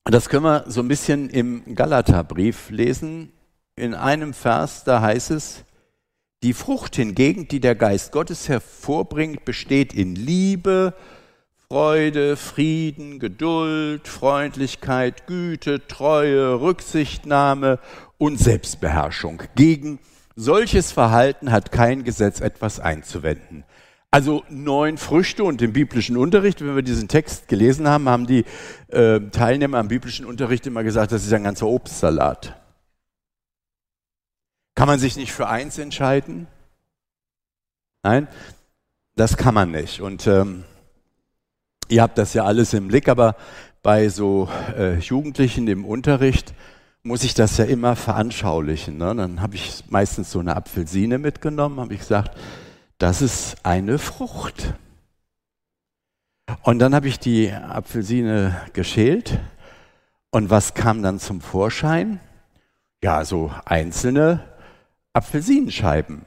Das 0.04 0.28
können 0.28 0.44
wir 0.44 0.64
so 0.66 0.80
ein 0.80 0.88
bisschen 0.88 1.28
im 1.28 1.74
Galaterbrief 1.74 2.70
lesen. 2.70 3.32
In 3.76 3.94
einem 3.94 4.34
Vers, 4.34 4.84
da 4.84 5.00
heißt 5.00 5.30
es, 5.30 5.64
die 6.42 6.54
Frucht 6.54 6.96
hingegen, 6.96 7.48
die 7.48 7.60
der 7.60 7.74
Geist 7.74 8.12
Gottes 8.12 8.48
hervorbringt, 8.48 9.44
besteht 9.44 9.92
in 9.92 10.14
Liebe, 10.14 10.94
Freude, 11.68 12.36
Frieden, 12.36 13.18
Geduld, 13.18 14.08
Freundlichkeit, 14.08 15.26
Güte, 15.26 15.86
Treue, 15.86 16.60
Rücksichtnahme 16.60 17.78
und 18.18 18.38
Selbstbeherrschung. 18.38 19.42
Gegen 19.54 19.98
solches 20.34 20.92
Verhalten 20.92 21.52
hat 21.52 21.70
kein 21.70 22.04
Gesetz 22.04 22.40
etwas 22.40 22.80
einzuwenden. 22.80 23.64
Also 24.10 24.42
neun 24.48 24.98
Früchte 24.98 25.44
und 25.44 25.62
im 25.62 25.72
biblischen 25.72 26.16
Unterricht, 26.16 26.60
wenn 26.60 26.74
wir 26.74 26.82
diesen 26.82 27.06
Text 27.06 27.46
gelesen 27.46 27.86
haben, 27.86 28.08
haben 28.08 28.26
die 28.26 28.44
äh, 28.88 29.20
Teilnehmer 29.30 29.78
am 29.78 29.86
biblischen 29.86 30.26
Unterricht 30.26 30.66
immer 30.66 30.82
gesagt, 30.82 31.12
das 31.12 31.24
ist 31.24 31.32
ein 31.32 31.44
ganzer 31.44 31.68
Obstsalat. 31.68 32.59
Kann 34.80 34.88
man 34.88 34.98
sich 34.98 35.18
nicht 35.18 35.34
für 35.34 35.46
eins 35.46 35.76
entscheiden? 35.76 36.46
Nein, 38.02 38.28
das 39.14 39.36
kann 39.36 39.52
man 39.52 39.72
nicht. 39.72 40.00
Und 40.00 40.26
ähm, 40.26 40.64
ihr 41.90 42.00
habt 42.00 42.16
das 42.16 42.32
ja 42.32 42.46
alles 42.46 42.72
im 42.72 42.88
Blick, 42.88 43.06
aber 43.06 43.36
bei 43.82 44.08
so 44.08 44.48
äh, 44.74 44.98
Jugendlichen 44.98 45.68
im 45.68 45.84
Unterricht 45.84 46.54
muss 47.02 47.24
ich 47.24 47.34
das 47.34 47.58
ja 47.58 47.66
immer 47.66 47.94
veranschaulichen. 47.94 48.96
Ne? 48.96 49.14
Dann 49.14 49.42
habe 49.42 49.54
ich 49.54 49.84
meistens 49.90 50.30
so 50.30 50.38
eine 50.38 50.56
Apfelsine 50.56 51.18
mitgenommen, 51.18 51.78
habe 51.78 51.92
ich 51.92 52.00
gesagt, 52.00 52.38
das 52.96 53.20
ist 53.20 53.58
eine 53.66 53.98
Frucht. 53.98 54.72
Und 56.62 56.78
dann 56.78 56.94
habe 56.94 57.06
ich 57.06 57.18
die 57.18 57.52
Apfelsine 57.52 58.58
geschält. 58.72 59.40
Und 60.30 60.48
was 60.48 60.72
kam 60.72 61.02
dann 61.02 61.18
zum 61.18 61.42
Vorschein? 61.42 62.18
Ja, 63.02 63.26
so 63.26 63.52
einzelne 63.66 64.49
Apfelsinenscheiben. 65.12 66.26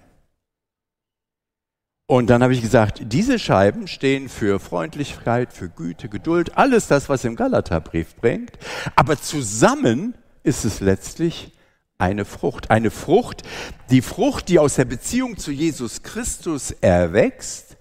Und 2.06 2.30
dann 2.30 2.44
habe 2.44 2.54
ich 2.54 2.62
gesagt, 2.62 3.02
diese 3.06 3.40
Scheiben 3.40 3.88
stehen 3.88 4.28
für 4.28 4.60
Freundlichkeit, 4.60 5.54
für 5.54 5.70
Güte, 5.70 6.10
Geduld, 6.10 6.58
alles 6.58 6.88
das, 6.88 7.08
was 7.08 7.24
im 7.24 7.36
Galaterbrief 7.36 8.16
bringt. 8.16 8.52
Aber 8.96 9.20
zusammen 9.20 10.14
ist 10.44 10.66
es 10.66 10.82
letztlich 10.82 11.54
eine 11.98 12.26
Frucht. 12.26 12.70
Eine 12.72 12.92
Frucht, 12.92 13.44
die 13.90 14.02
Frucht, 14.02 14.50
die 14.50 14.60
aus 14.60 14.76
der 14.76 14.86
Beziehung 14.86 15.38
zu 15.38 15.52
Jesus 15.52 16.04
Christus 16.04 16.72
erwächst, 16.72 17.78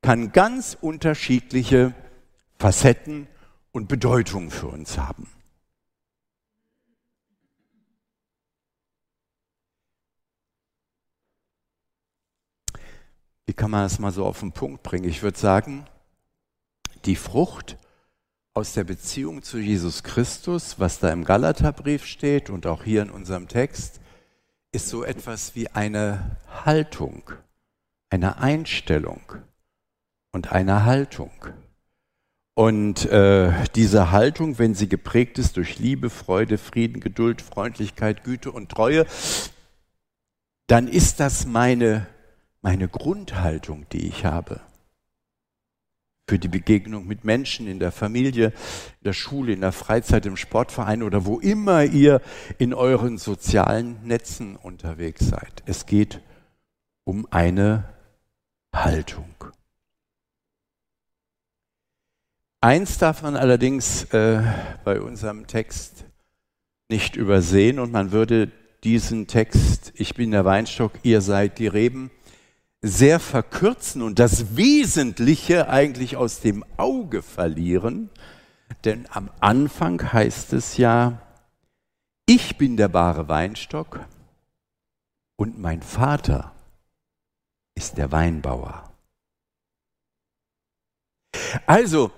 kann 0.00 0.32
ganz 0.32 0.76
unterschiedliche 0.80 1.94
Facetten 2.58 3.28
und 3.72 3.88
Bedeutungen 3.88 4.50
für 4.50 4.68
uns 4.68 4.96
haben. 4.96 5.28
Wie 13.46 13.54
kann 13.54 13.70
man 13.70 13.84
das 13.84 13.98
mal 13.98 14.12
so 14.12 14.24
auf 14.24 14.40
den 14.40 14.52
Punkt 14.52 14.82
bringen? 14.82 15.08
Ich 15.08 15.22
würde 15.22 15.38
sagen, 15.38 15.86
die 17.04 17.16
Frucht 17.16 17.78
aus 18.54 18.72
der 18.72 18.84
Beziehung 18.84 19.42
zu 19.42 19.58
Jesus 19.58 20.02
Christus, 20.02 20.80
was 20.80 20.98
da 20.98 21.10
im 21.10 21.24
Galaterbrief 21.24 22.04
steht 22.04 22.50
und 22.50 22.66
auch 22.66 22.82
hier 22.82 23.02
in 23.02 23.10
unserem 23.10 23.48
Text, 23.48 24.00
ist 24.72 24.88
so 24.88 25.04
etwas 25.04 25.54
wie 25.54 25.68
eine 25.68 26.38
Haltung, 26.64 27.30
eine 28.10 28.38
Einstellung 28.38 29.20
und 30.32 30.52
eine 30.52 30.84
Haltung. 30.84 31.30
Und 32.54 33.04
äh, 33.06 33.52
diese 33.74 34.10
Haltung, 34.10 34.58
wenn 34.58 34.74
sie 34.74 34.88
geprägt 34.88 35.38
ist 35.38 35.56
durch 35.58 35.78
Liebe, 35.78 36.08
Freude, 36.08 36.56
Frieden, 36.58 37.00
Geduld, 37.00 37.42
Freundlichkeit, 37.42 38.24
Güte 38.24 38.50
und 38.50 38.70
Treue, 38.70 39.06
dann 40.66 40.88
ist 40.88 41.20
das 41.20 41.46
meine 41.46 42.06
meine 42.62 42.88
Grundhaltung, 42.88 43.86
die 43.90 44.08
ich 44.08 44.24
habe 44.24 44.60
für 46.28 46.38
die 46.38 46.48
Begegnung 46.48 47.06
mit 47.06 47.24
Menschen 47.24 47.68
in 47.68 47.78
der 47.78 47.92
Familie, 47.92 48.46
in 48.46 49.04
der 49.04 49.12
Schule, 49.12 49.52
in 49.52 49.60
der 49.60 49.72
Freizeit, 49.72 50.26
im 50.26 50.36
Sportverein 50.36 51.02
oder 51.02 51.24
wo 51.24 51.38
immer 51.38 51.84
ihr 51.84 52.20
in 52.58 52.74
euren 52.74 53.16
sozialen 53.16 54.04
Netzen 54.04 54.56
unterwegs 54.56 55.28
seid. 55.28 55.62
Es 55.66 55.86
geht 55.86 56.20
um 57.04 57.28
eine 57.30 57.84
Haltung. 58.74 59.36
Eins 62.60 62.98
darf 62.98 63.22
man 63.22 63.36
allerdings 63.36 64.04
äh, 64.12 64.42
bei 64.84 65.00
unserem 65.00 65.46
Text 65.46 66.04
nicht 66.88 67.14
übersehen 67.14 67.78
und 67.78 67.92
man 67.92 68.10
würde 68.10 68.50
diesen 68.82 69.28
Text, 69.28 69.92
ich 69.94 70.14
bin 70.14 70.32
der 70.32 70.44
Weinstock, 70.44 70.92
ihr 71.04 71.20
seid 71.20 71.58
die 71.58 71.68
Reben, 71.68 72.10
sehr 72.86 73.20
verkürzen 73.20 74.02
und 74.02 74.18
das 74.18 74.56
Wesentliche 74.56 75.68
eigentlich 75.68 76.16
aus 76.16 76.40
dem 76.40 76.64
Auge 76.76 77.22
verlieren. 77.22 78.10
Denn 78.84 79.06
am 79.10 79.30
Anfang 79.40 80.12
heißt 80.12 80.52
es 80.52 80.76
ja, 80.76 81.20
ich 82.26 82.58
bin 82.58 82.76
der 82.76 82.88
bare 82.88 83.28
Weinstock 83.28 84.00
und 85.36 85.58
mein 85.58 85.82
Vater 85.82 86.52
ist 87.74 87.98
der 87.98 88.10
Weinbauer. 88.10 88.92
Also, 91.66 92.10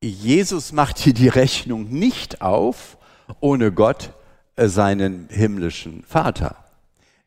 Jesus 0.00 0.72
macht 0.72 0.98
hier 0.98 1.12
die 1.12 1.28
Rechnung 1.28 1.88
nicht 1.90 2.40
auf 2.40 2.96
ohne 3.40 3.72
Gott, 3.72 4.12
äh, 4.56 4.68
seinen 4.68 5.28
himmlischen 5.28 6.02
Vater, 6.04 6.56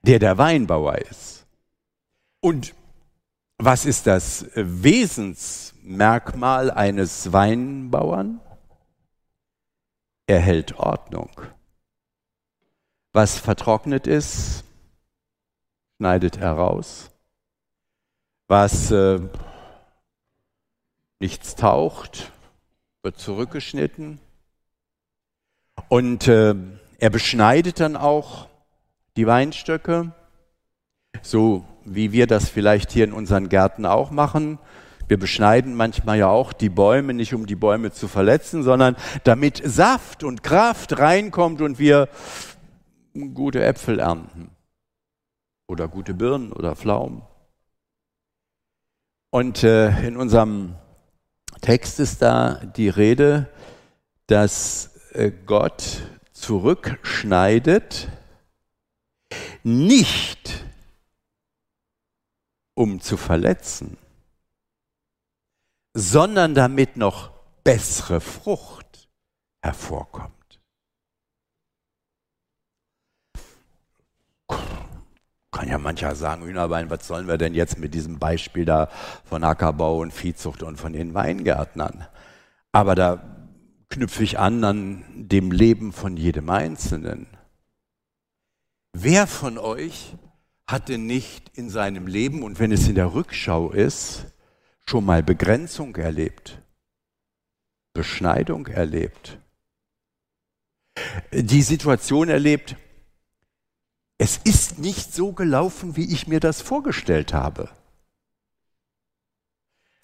der 0.01 0.19
der 0.19 0.37
Weinbauer 0.37 0.97
ist. 0.97 1.40
Und 2.41 2.75
was 3.57 3.85
ist 3.85 4.07
das 4.07 4.47
Wesensmerkmal 4.55 6.71
eines 6.71 7.31
Weinbauern? 7.31 8.41
Er 10.25 10.39
hält 10.39 10.79
Ordnung. 10.79 11.29
Was 13.13 13.37
vertrocknet 13.37 14.07
ist, 14.07 14.63
schneidet 15.97 16.37
er 16.37 16.53
raus. 16.53 17.11
Was 18.47 18.89
äh, 18.89 19.19
nichts 21.19 21.55
taucht, 21.55 22.31
wird 23.03 23.19
zurückgeschnitten. 23.19 24.19
Und 25.89 26.27
äh, 26.27 26.55
er 26.97 27.11
beschneidet 27.11 27.79
dann 27.79 27.95
auch 27.95 28.47
die 29.15 29.27
Weinstöcke, 29.27 30.11
so 31.21 31.65
wie 31.85 32.11
wir 32.11 32.27
das 32.27 32.49
vielleicht 32.49 32.91
hier 32.91 33.05
in 33.05 33.13
unseren 33.13 33.49
Gärten 33.49 33.85
auch 33.85 34.11
machen. 34.11 34.59
Wir 35.07 35.17
beschneiden 35.17 35.75
manchmal 35.75 36.19
ja 36.19 36.29
auch 36.29 36.53
die 36.53 36.69
Bäume, 36.69 37.13
nicht 37.13 37.33
um 37.33 37.45
die 37.45 37.55
Bäume 37.55 37.91
zu 37.91 38.07
verletzen, 38.07 38.63
sondern 38.63 38.95
damit 39.23 39.61
Saft 39.63 40.23
und 40.23 40.43
Kraft 40.43 40.97
reinkommt 40.99 41.61
und 41.61 41.79
wir 41.79 42.07
gute 43.33 43.63
Äpfel 43.63 43.99
ernten 43.99 44.51
oder 45.67 45.87
gute 45.87 46.13
Birnen 46.13 46.53
oder 46.53 46.75
Pflaumen. 46.75 47.23
Und 49.31 49.63
äh, 49.63 50.07
in 50.07 50.17
unserem 50.17 50.75
Text 51.61 51.99
ist 51.99 52.21
da 52.21 52.55
die 52.75 52.89
Rede, 52.89 53.49
dass 54.27 54.95
äh, 55.13 55.31
Gott 55.45 56.01
zurückschneidet, 56.33 58.09
nicht 59.63 60.65
um 62.81 62.99
zu 62.99 63.15
verletzen, 63.15 63.95
sondern 65.93 66.55
damit 66.55 66.97
noch 66.97 67.29
bessere 67.63 68.19
Frucht 68.19 69.07
hervorkommt. 69.61 70.59
Kann 75.51 75.67
ja 75.67 75.77
mancher 75.77 76.15
sagen, 76.15 76.43
Hühnerbein, 76.43 76.89
was 76.89 77.05
sollen 77.05 77.27
wir 77.27 77.37
denn 77.37 77.53
jetzt 77.53 77.77
mit 77.77 77.93
diesem 77.93 78.17
Beispiel 78.17 78.65
da 78.65 78.89
von 79.25 79.43
Ackerbau 79.43 79.99
und 79.99 80.11
Viehzucht 80.11 80.63
und 80.63 80.77
von 80.77 80.93
den 80.93 81.13
Weingärtnern? 81.13 82.07
Aber 82.71 82.95
da 82.95 83.21
knüpfe 83.89 84.23
ich 84.23 84.39
an 84.39 84.63
an 84.63 85.05
dem 85.13 85.51
Leben 85.51 85.93
von 85.93 86.17
jedem 86.17 86.49
Einzelnen. 86.49 87.27
Wer 88.93 89.27
von 89.27 89.59
euch 89.59 90.15
hatte 90.71 90.97
nicht 90.97 91.51
in 91.57 91.69
seinem 91.69 92.07
Leben, 92.07 92.43
und 92.43 92.59
wenn 92.59 92.71
es 92.71 92.87
in 92.87 92.95
der 92.95 93.13
Rückschau 93.13 93.71
ist, 93.71 94.25
schon 94.85 95.05
mal 95.05 95.21
Begrenzung 95.21 95.95
erlebt, 95.95 96.61
Beschneidung 97.93 98.67
erlebt, 98.67 99.37
die 101.31 101.61
Situation 101.61 102.29
erlebt, 102.29 102.75
es 104.17 104.37
ist 104.37 104.79
nicht 104.79 105.13
so 105.13 105.33
gelaufen, 105.33 105.95
wie 105.97 106.13
ich 106.13 106.27
mir 106.27 106.39
das 106.39 106.61
vorgestellt 106.61 107.33
habe. 107.33 107.69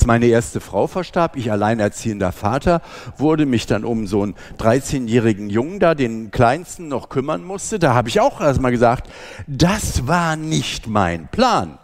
Meine 0.07 0.27
erste 0.27 0.61
Frau 0.61 0.87
verstarb, 0.87 1.35
ich 1.35 1.51
alleinerziehender 1.51 2.31
Vater, 2.31 2.81
wurde 3.17 3.45
mich 3.45 3.65
dann 3.65 3.83
um 3.83 4.07
so 4.07 4.23
einen 4.23 4.35
13-jährigen 4.57 5.49
Jungen 5.49 5.81
da, 5.81 5.95
den 5.95 6.31
kleinsten, 6.31 6.87
noch 6.87 7.09
kümmern 7.09 7.43
musste. 7.43 7.77
Da 7.77 7.93
habe 7.93 8.07
ich 8.07 8.21
auch 8.21 8.39
erstmal 8.39 8.71
gesagt, 8.71 9.11
das 9.47 10.07
war 10.07 10.37
nicht 10.37 10.87
mein 10.87 11.27
Plan. 11.27 11.77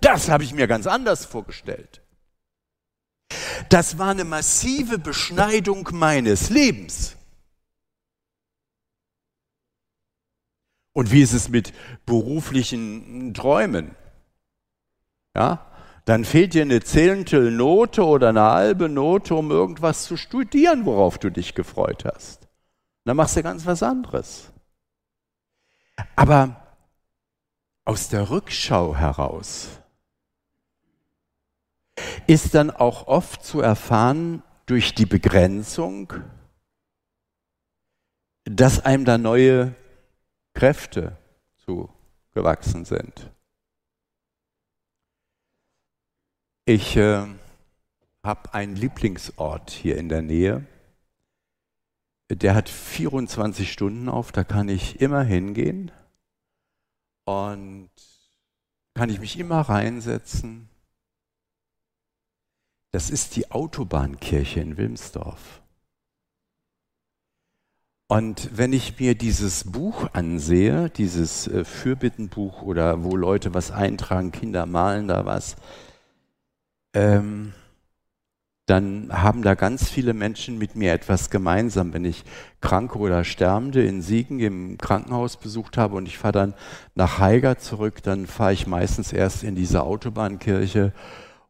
Das 0.00 0.30
habe 0.30 0.42
ich 0.42 0.54
mir 0.54 0.66
ganz 0.66 0.86
anders 0.86 1.26
vorgestellt. 1.26 2.00
Das 3.68 3.98
war 3.98 4.08
eine 4.08 4.24
massive 4.24 4.98
Beschneidung 4.98 5.86
meines 5.92 6.48
Lebens. 6.48 7.14
Und 10.94 11.12
wie 11.12 11.20
ist 11.20 11.34
es 11.34 11.50
mit 11.50 11.74
beruflichen 12.06 13.34
Träumen? 13.34 13.94
Ja, 15.36 15.71
dann 16.04 16.24
fehlt 16.24 16.54
dir 16.54 16.62
eine 16.62 16.80
Zehntelnote 16.80 18.04
oder 18.04 18.30
eine 18.30 18.42
halbe 18.42 18.88
Note, 18.88 19.34
um 19.34 19.50
irgendwas 19.50 20.04
zu 20.04 20.16
studieren, 20.16 20.84
worauf 20.84 21.18
du 21.18 21.30
dich 21.30 21.54
gefreut 21.54 22.04
hast. 22.04 22.48
Dann 23.04 23.16
machst 23.16 23.36
du 23.36 23.42
ganz 23.42 23.66
was 23.66 23.82
anderes. 23.82 24.52
Aber 26.16 26.56
aus 27.84 28.08
der 28.08 28.30
Rückschau 28.30 28.96
heraus 28.96 29.68
ist 32.26 32.54
dann 32.54 32.70
auch 32.70 33.06
oft 33.06 33.44
zu 33.44 33.60
erfahren 33.60 34.42
durch 34.66 34.94
die 34.94 35.06
Begrenzung, 35.06 36.12
dass 38.44 38.84
einem 38.84 39.04
da 39.04 39.18
neue 39.18 39.74
Kräfte 40.54 41.16
zugewachsen 41.64 42.84
sind. 42.84 43.30
Ich 46.64 46.96
äh, 46.96 47.26
habe 48.22 48.54
einen 48.54 48.76
Lieblingsort 48.76 49.70
hier 49.70 49.96
in 49.98 50.08
der 50.08 50.22
Nähe. 50.22 50.64
Der 52.30 52.54
hat 52.54 52.68
24 52.68 53.72
Stunden 53.72 54.08
auf, 54.08 54.30
da 54.30 54.44
kann 54.44 54.68
ich 54.68 55.00
immer 55.00 55.24
hingehen 55.24 55.90
und 57.24 57.90
kann 58.94 59.10
ich 59.10 59.18
mich 59.18 59.40
immer 59.40 59.62
reinsetzen. 59.62 60.68
Das 62.92 63.10
ist 63.10 63.34
die 63.34 63.50
Autobahnkirche 63.50 64.60
in 64.60 64.76
Wilmsdorf. 64.76 65.62
Und 68.06 68.56
wenn 68.56 68.72
ich 68.72 69.00
mir 69.00 69.16
dieses 69.16 69.72
Buch 69.72 70.10
ansehe, 70.12 70.90
dieses 70.90 71.48
äh, 71.48 71.64
Fürbittenbuch 71.64 72.62
oder 72.62 73.02
wo 73.02 73.16
Leute 73.16 73.52
was 73.52 73.72
eintragen, 73.72 74.30
Kinder 74.30 74.66
malen 74.66 75.08
da 75.08 75.24
was, 75.24 75.56
ähm, 76.94 77.52
dann 78.66 79.10
haben 79.12 79.42
da 79.42 79.54
ganz 79.54 79.90
viele 79.90 80.14
Menschen 80.14 80.56
mit 80.56 80.76
mir 80.76 80.92
etwas 80.92 81.30
gemeinsam. 81.30 81.92
Wenn 81.92 82.04
ich 82.04 82.24
Kranke 82.60 82.98
oder 82.98 83.24
Sterbende 83.24 83.84
in 83.84 84.02
Siegen 84.02 84.38
im 84.40 84.78
Krankenhaus 84.78 85.36
besucht 85.36 85.76
habe 85.76 85.96
und 85.96 86.06
ich 86.06 86.16
fahre 86.16 86.32
dann 86.32 86.54
nach 86.94 87.18
Haiger 87.18 87.58
zurück, 87.58 88.02
dann 88.02 88.26
fahre 88.26 88.52
ich 88.52 88.66
meistens 88.66 89.12
erst 89.12 89.42
in 89.42 89.56
diese 89.56 89.82
Autobahnkirche 89.82 90.92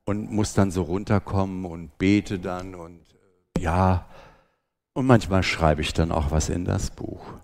und 0.04 0.32
muss 0.32 0.54
dann 0.54 0.70
so 0.70 0.82
runterkommen 0.82 1.64
und 1.66 1.96
bete 1.98 2.38
dann 2.38 2.74
und 2.74 3.00
äh, 3.58 3.62
ja, 3.62 4.06
und 4.94 5.06
manchmal 5.06 5.42
schreibe 5.42 5.82
ich 5.82 5.92
dann 5.92 6.12
auch 6.12 6.30
was 6.30 6.48
in 6.48 6.64
das 6.64 6.90
Buch. 6.90 7.34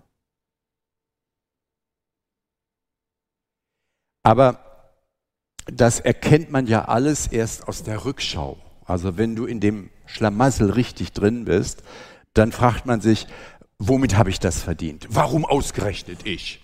Aber 4.22 4.67
das 5.72 6.00
erkennt 6.00 6.50
man 6.50 6.66
ja 6.66 6.86
alles 6.86 7.26
erst 7.26 7.68
aus 7.68 7.82
der 7.82 8.04
Rückschau. 8.04 8.58
Also 8.84 9.16
wenn 9.16 9.36
du 9.36 9.44
in 9.44 9.60
dem 9.60 9.90
Schlamassel 10.06 10.70
richtig 10.70 11.12
drin 11.12 11.44
bist, 11.44 11.82
dann 12.34 12.52
fragt 12.52 12.86
man 12.86 13.00
sich, 13.00 13.26
womit 13.78 14.16
habe 14.16 14.30
ich 14.30 14.40
das 14.40 14.62
verdient? 14.62 15.06
Warum 15.10 15.44
ausgerechnet 15.44 16.26
ich? 16.26 16.60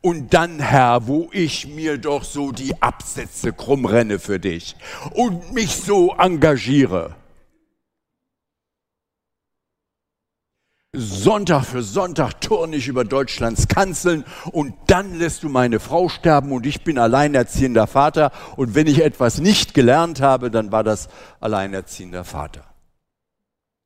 Und 0.00 0.34
dann, 0.34 0.60
Herr, 0.60 1.06
wo 1.06 1.30
ich 1.32 1.66
mir 1.66 1.96
doch 1.96 2.24
so 2.24 2.52
die 2.52 2.80
Absätze 2.82 3.52
krumm 3.52 3.86
renne 3.86 4.18
für 4.18 4.38
dich 4.38 4.76
und 5.14 5.52
mich 5.52 5.76
so 5.76 6.14
engagiere. 6.18 7.16
Sonntag 10.94 11.64
für 11.64 11.82
Sonntag 11.82 12.40
turne 12.40 12.76
ich 12.76 12.86
über 12.86 13.04
Deutschlands 13.04 13.66
Kanzeln 13.66 14.24
und 14.52 14.74
dann 14.86 15.14
lässt 15.18 15.42
du 15.42 15.48
meine 15.48 15.80
Frau 15.80 16.08
sterben 16.08 16.52
und 16.52 16.66
ich 16.66 16.84
bin 16.84 16.98
alleinerziehender 16.98 17.86
Vater 17.86 18.30
und 18.56 18.74
wenn 18.74 18.86
ich 18.86 19.02
etwas 19.02 19.40
nicht 19.40 19.74
gelernt 19.74 20.20
habe, 20.20 20.50
dann 20.50 20.70
war 20.70 20.84
das 20.84 21.08
alleinerziehender 21.40 22.22
Vater. 22.22 22.64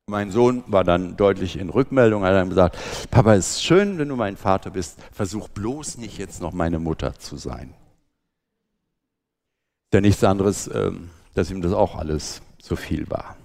Mein 0.07 0.31
Sohn 0.31 0.63
war 0.67 0.83
dann 0.83 1.17
deutlich 1.17 1.57
in 1.57 1.69
Rückmeldung, 1.69 2.23
hat 2.23 2.33
dann 2.33 2.49
gesagt, 2.49 2.77
Papa, 3.09 3.35
es 3.35 3.51
ist 3.51 3.63
schön, 3.63 3.97
wenn 3.97 4.09
du 4.09 4.15
mein 4.15 4.37
Vater 4.37 4.69
bist, 4.69 4.99
versuch 5.11 5.49
bloß 5.49 5.97
nicht 5.97 6.17
jetzt 6.17 6.41
noch 6.41 6.53
meine 6.53 6.79
Mutter 6.79 7.13
zu 7.17 7.37
sein. 7.37 7.73
Denn 9.93 10.03
nichts 10.03 10.23
anderes, 10.23 10.69
ähm, 10.73 11.09
dass 11.33 11.49
ihm 11.49 11.61
das 11.61 11.73
auch 11.73 11.95
alles 11.95 12.41
zu 12.59 12.75
viel 12.75 13.09
war. 13.09 13.35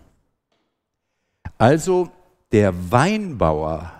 Also 1.57 2.11
der 2.53 2.93
Weinbauer, 2.93 3.93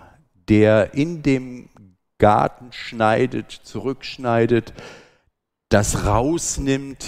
der 0.47 0.93
in 0.93 1.23
dem 1.23 1.69
Garten 2.17 2.71
schneidet, 2.71 3.51
zurückschneidet, 3.51 4.73
das 5.69 6.05
rausnimmt, 6.05 7.05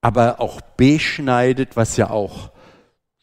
aber 0.00 0.40
auch 0.40 0.60
beschneidet, 0.60 1.76
was 1.76 1.96
ja 1.96 2.10
auch 2.10 2.50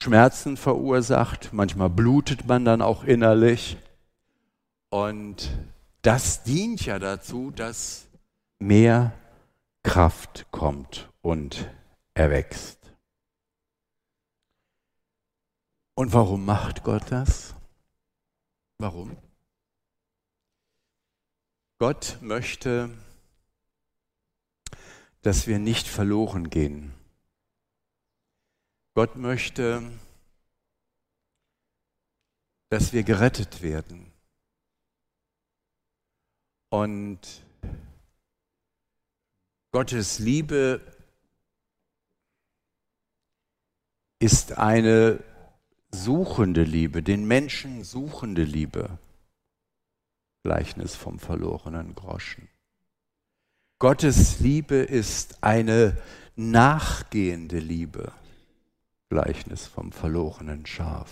Schmerzen 0.02 0.58
verursacht. 0.58 1.50
Manchmal 1.52 1.90
blutet 1.90 2.48
man 2.48 2.66
dann 2.66 2.82
auch 2.82 3.04
innerlich. 3.04 3.78
Und 4.90 5.52
das 6.02 6.44
dient 6.44 6.86
ja 6.86 6.98
dazu, 6.98 7.52
dass 7.52 8.08
mehr 8.60 9.14
Kraft 9.84 10.48
kommt 10.52 11.10
und 11.22 11.70
erwächst. 12.14 12.79
Und 16.00 16.14
warum 16.14 16.46
macht 16.46 16.86
Gott 16.86 17.12
das? 17.12 17.54
Warum? 18.78 19.18
Gott 21.78 22.18
möchte, 22.22 22.90
dass 25.24 25.46
wir 25.46 25.60
nicht 25.60 25.90
verloren 25.90 26.50
gehen. 26.50 26.94
Gott 28.94 29.18
möchte, 29.18 29.92
dass 32.70 32.94
wir 32.94 33.04
gerettet 33.04 33.62
werden. 33.62 34.10
Und 36.70 37.44
Gottes 39.74 40.18
Liebe 40.20 40.80
ist 44.20 44.54
eine 44.54 45.22
suchende 45.92 46.64
Liebe, 46.64 47.04
den 47.04 47.26
Menschen 47.26 47.84
suchende 47.84 48.44
Liebe. 48.44 48.98
Gleichnis 50.44 50.96
vom 50.96 51.20
verlorenen 51.20 51.96
Groschen. 51.96 52.48
Gottes 53.80 54.40
Liebe 54.40 54.76
ist 54.76 55.44
eine 55.44 55.98
nachgehende 56.36 57.60
Liebe. 57.60 58.12
Gleichnis 59.10 59.68
vom 59.68 59.92
verlorenen 59.92 60.66
Schaf. 60.66 61.10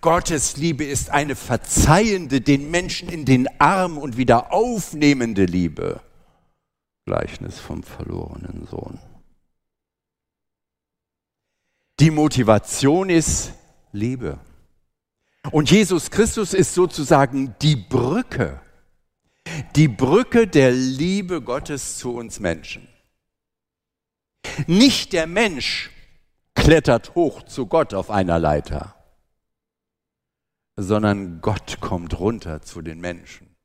Gottes 0.00 0.56
Liebe 0.56 0.84
ist 0.84 1.10
eine 1.10 1.34
verzeihende, 1.34 2.40
den 2.40 2.70
Menschen 2.70 3.08
in 3.08 3.24
den 3.24 3.48
Arm 3.60 3.98
und 3.98 4.16
wieder 4.16 4.52
aufnehmende 4.52 5.44
Liebe. 5.44 6.00
Gleichnis 7.04 7.58
vom 7.58 7.82
verlorenen 7.82 8.66
Sohn. 8.70 8.98
Die 12.00 12.12
Motivation 12.12 13.10
ist 13.10 13.52
Liebe. 13.90 14.38
Und 15.50 15.70
Jesus 15.70 16.10
Christus 16.10 16.54
ist 16.54 16.74
sozusagen 16.74 17.56
die 17.60 17.74
Brücke, 17.74 18.60
die 19.74 19.88
Brücke 19.88 20.46
der 20.46 20.70
Liebe 20.70 21.42
Gottes 21.42 21.98
zu 21.98 22.14
uns 22.14 22.38
Menschen. 22.38 22.86
Nicht 24.66 25.12
der 25.12 25.26
Mensch 25.26 25.90
klettert 26.54 27.14
hoch 27.16 27.42
zu 27.42 27.66
Gott 27.66 27.94
auf 27.94 28.10
einer 28.10 28.38
Leiter, 28.38 28.94
sondern 30.76 31.40
Gott 31.40 31.80
kommt 31.80 32.20
runter 32.20 32.62
zu 32.62 32.80
den 32.80 33.00
Menschen 33.00 33.56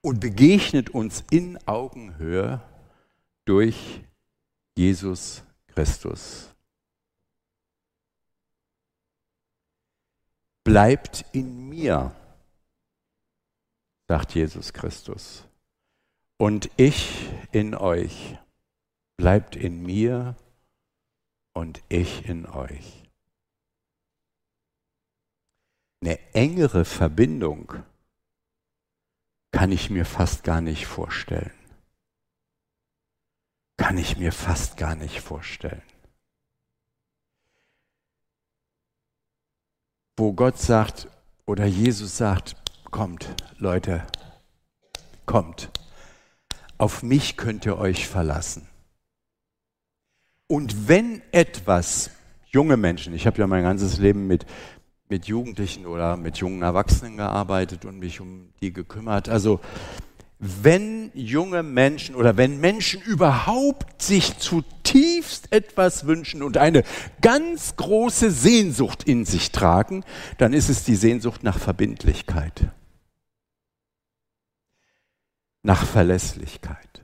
und 0.00 0.20
begegnet 0.20 0.90
uns 0.90 1.24
in 1.30 1.58
Augenhöhe 1.66 2.60
durch 3.46 4.02
Jesus 4.76 5.42
Christus. 5.68 6.53
Bleibt 10.64 11.26
in 11.32 11.68
mir, 11.68 12.16
sagt 14.08 14.34
Jesus 14.34 14.72
Christus, 14.72 15.44
und 16.38 16.70
ich 16.76 17.28
in 17.52 17.74
euch. 17.74 18.38
Bleibt 19.16 19.56
in 19.56 19.82
mir 19.82 20.36
und 21.52 21.82
ich 21.88 22.26
in 22.28 22.46
euch. 22.46 23.04
Eine 26.02 26.18
engere 26.34 26.84
Verbindung 26.84 27.84
kann 29.52 29.70
ich 29.70 29.88
mir 29.90 30.04
fast 30.04 30.44
gar 30.44 30.60
nicht 30.60 30.86
vorstellen. 30.86 31.54
Kann 33.76 33.98
ich 33.98 34.16
mir 34.16 34.32
fast 34.32 34.76
gar 34.76 34.96
nicht 34.96 35.20
vorstellen. 35.20 35.82
Wo 40.16 40.32
Gott 40.32 40.58
sagt 40.58 41.08
oder 41.44 41.66
Jesus 41.66 42.16
sagt, 42.16 42.54
kommt 42.92 43.34
Leute, 43.58 44.06
kommt, 45.26 45.70
auf 46.78 47.02
mich 47.02 47.36
könnt 47.36 47.66
ihr 47.66 47.78
euch 47.78 48.06
verlassen. 48.06 48.68
Und 50.46 50.86
wenn 50.88 51.20
etwas, 51.32 52.10
junge 52.46 52.76
Menschen, 52.76 53.12
ich 53.12 53.26
habe 53.26 53.38
ja 53.38 53.48
mein 53.48 53.64
ganzes 53.64 53.98
Leben 53.98 54.28
mit, 54.28 54.46
mit 55.08 55.26
Jugendlichen 55.26 55.84
oder 55.84 56.16
mit 56.16 56.36
jungen 56.36 56.62
Erwachsenen 56.62 57.16
gearbeitet 57.16 57.84
und 57.84 57.98
mich 57.98 58.20
um 58.20 58.52
die 58.60 58.72
gekümmert. 58.72 59.28
Also 59.28 59.58
wenn 60.38 61.10
junge 61.14 61.62
Menschen 61.62 62.14
oder 62.14 62.36
wenn 62.36 62.60
Menschen 62.60 63.00
überhaupt 63.02 64.02
sich 64.02 64.38
zutiefst 64.38 65.52
etwas 65.52 66.06
wünschen 66.06 66.42
und 66.42 66.56
eine 66.56 66.82
ganz 67.20 67.76
große 67.76 68.30
Sehnsucht 68.30 69.04
in 69.04 69.24
sich 69.24 69.52
tragen, 69.52 70.04
dann 70.38 70.52
ist 70.52 70.68
es 70.68 70.84
die 70.84 70.96
Sehnsucht 70.96 71.44
nach 71.44 71.58
Verbindlichkeit, 71.58 72.68
nach 75.62 75.84
Verlässlichkeit. 75.86 77.02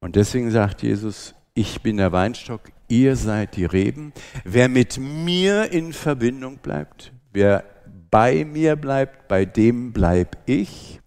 Und 0.00 0.16
deswegen 0.16 0.50
sagt 0.50 0.82
Jesus, 0.82 1.34
ich 1.54 1.82
bin 1.82 1.96
der 1.96 2.12
Weinstock, 2.12 2.70
ihr 2.88 3.16
seid 3.16 3.56
die 3.56 3.64
Reben. 3.64 4.12
Wer 4.44 4.68
mit 4.68 4.98
mir 4.98 5.72
in 5.72 5.92
Verbindung 5.92 6.58
bleibt, 6.58 7.12
wer 7.32 7.64
bei 8.10 8.44
mir 8.44 8.76
bleibt, 8.76 9.28
bei 9.28 9.44
dem 9.44 9.92
bleib 9.92 10.36
ich. 10.46 11.00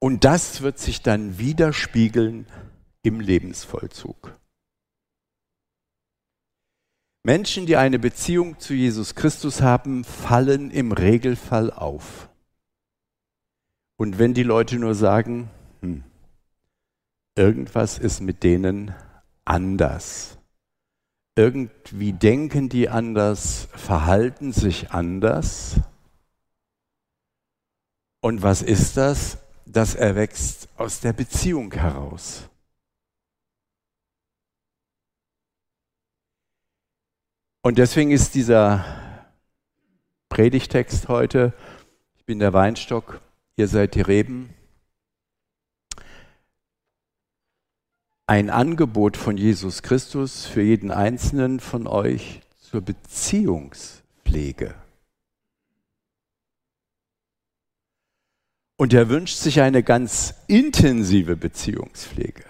Und 0.00 0.24
das 0.24 0.60
wird 0.62 0.78
sich 0.78 1.02
dann 1.02 1.38
widerspiegeln 1.38 2.46
im 3.02 3.20
Lebensvollzug. 3.20 4.38
Menschen, 7.24 7.66
die 7.66 7.76
eine 7.76 7.98
Beziehung 7.98 8.58
zu 8.58 8.74
Jesus 8.74 9.14
Christus 9.14 9.60
haben, 9.60 10.04
fallen 10.04 10.70
im 10.70 10.92
Regelfall 10.92 11.70
auf. 11.72 12.28
Und 13.96 14.18
wenn 14.18 14.34
die 14.34 14.44
Leute 14.44 14.78
nur 14.78 14.94
sagen, 14.94 15.50
hm, 15.80 16.04
irgendwas 17.34 17.98
ist 17.98 18.20
mit 18.20 18.44
denen 18.44 18.94
anders. 19.44 20.38
Irgendwie 21.34 22.12
denken 22.12 22.68
die 22.68 22.88
anders, 22.88 23.68
verhalten 23.74 24.52
sich 24.52 24.90
anders. 24.90 25.80
Und 28.20 28.42
was 28.42 28.62
ist 28.62 28.96
das? 28.96 29.38
Das 29.70 29.94
erwächst 29.94 30.66
aus 30.78 31.00
der 31.00 31.12
Beziehung 31.12 31.70
heraus. 31.72 32.48
Und 37.60 37.76
deswegen 37.76 38.10
ist 38.10 38.34
dieser 38.34 38.82
Predigtext 40.30 41.08
heute, 41.08 41.52
ich 42.16 42.24
bin 42.24 42.38
der 42.38 42.54
Weinstock, 42.54 43.20
ihr 43.56 43.68
seid 43.68 43.94
die 43.94 44.00
Reben, 44.00 44.54
ein 48.26 48.48
Angebot 48.48 49.18
von 49.18 49.36
Jesus 49.36 49.82
Christus 49.82 50.46
für 50.46 50.62
jeden 50.62 50.90
einzelnen 50.90 51.60
von 51.60 51.86
euch 51.86 52.40
zur 52.58 52.80
Beziehungspflege. 52.80 54.74
Und 58.80 58.94
er 58.94 59.08
wünscht 59.08 59.36
sich 59.36 59.60
eine 59.60 59.82
ganz 59.82 60.34
intensive 60.46 61.34
Beziehungspflege. 61.34 62.44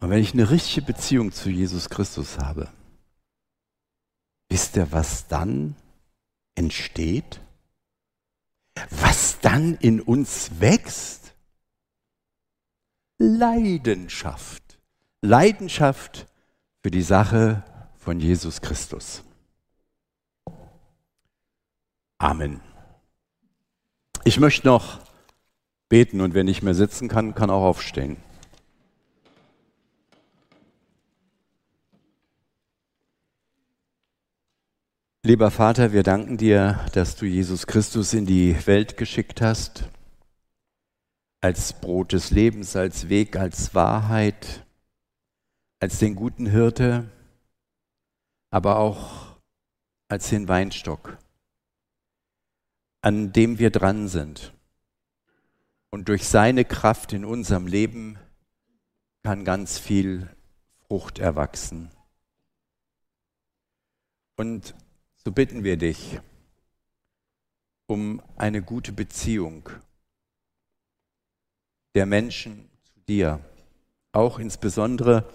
Und 0.00 0.10
wenn 0.10 0.22
ich 0.22 0.34
eine 0.34 0.50
richtige 0.50 0.86
Beziehung 0.86 1.32
zu 1.32 1.50
Jesus 1.50 1.90
Christus 1.90 2.38
habe, 2.38 2.68
wisst 4.48 4.76
ihr, 4.76 4.92
was 4.92 5.26
dann 5.26 5.74
entsteht, 6.54 7.40
was 8.90 9.40
dann 9.40 9.74
in 9.78 10.00
uns 10.00 10.60
wächst? 10.60 11.34
Leidenschaft. 13.18 14.78
Leidenschaft 15.22 16.27
für 16.88 16.92
die 16.92 17.02
Sache 17.02 17.62
von 17.98 18.18
Jesus 18.18 18.62
Christus. 18.62 19.22
Amen. 22.16 22.62
Ich 24.24 24.40
möchte 24.40 24.66
noch 24.66 25.00
beten 25.90 26.22
und 26.22 26.32
wer 26.32 26.44
nicht 26.44 26.62
mehr 26.62 26.72
sitzen 26.72 27.08
kann, 27.08 27.34
kann 27.34 27.50
auch 27.50 27.62
aufstehen. 27.62 28.16
Lieber 35.22 35.50
Vater, 35.50 35.92
wir 35.92 36.04
danken 36.04 36.38
dir, 36.38 36.80
dass 36.94 37.16
du 37.16 37.26
Jesus 37.26 37.66
Christus 37.66 38.14
in 38.14 38.24
die 38.24 38.56
Welt 38.66 38.96
geschickt 38.96 39.42
hast, 39.42 39.90
als 41.42 41.74
Brot 41.74 42.14
des 42.14 42.30
Lebens, 42.30 42.76
als 42.76 43.10
Weg, 43.10 43.36
als 43.36 43.74
Wahrheit, 43.74 44.64
als 45.80 45.98
den 45.98 46.14
guten 46.14 46.46
Hirte, 46.46 47.10
aber 48.50 48.78
auch 48.78 49.36
als 50.08 50.30
den 50.30 50.48
Weinstock, 50.48 51.18
an 53.00 53.32
dem 53.32 53.58
wir 53.58 53.70
dran 53.70 54.08
sind. 54.08 54.52
Und 55.90 56.08
durch 56.08 56.26
seine 56.28 56.64
Kraft 56.64 57.12
in 57.12 57.24
unserem 57.24 57.66
Leben 57.66 58.18
kann 59.22 59.44
ganz 59.44 59.78
viel 59.78 60.28
Frucht 60.86 61.18
erwachsen. 61.18 61.90
Und 64.36 64.74
so 65.16 65.32
bitten 65.32 65.64
wir 65.64 65.76
dich 65.76 66.20
um 67.86 68.22
eine 68.36 68.62
gute 68.62 68.92
Beziehung 68.92 69.68
der 71.94 72.04
Menschen 72.06 72.68
zu 72.84 73.00
dir, 73.08 73.40
auch 74.12 74.38
insbesondere 74.38 75.28